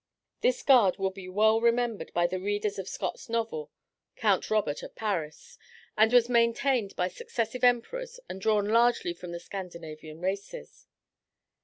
[0.41, 3.69] This guard will be well remembered by the readers of Scott's novel,
[4.15, 5.59] "Count Robert of Paris,"
[5.95, 10.87] and was maintained by successive emperors and drawn largely from the Scandinavian races.